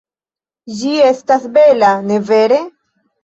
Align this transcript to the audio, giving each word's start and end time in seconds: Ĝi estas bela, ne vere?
Ĝi 0.77 0.93
estas 1.09 1.45
bela, 1.57 1.91
ne 2.09 2.17
vere? 2.31 2.59